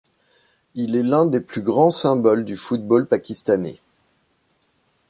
[0.73, 3.79] Il est l'un des plus grands symboles du football pakistanais.